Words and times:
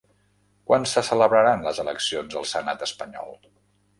Quan 0.69 0.87
se 0.91 1.03
celebraran 1.09 1.61
les 1.67 1.83
eleccions 1.85 2.39
al 2.41 2.47
senat 2.55 2.83
espanyol? 2.89 3.37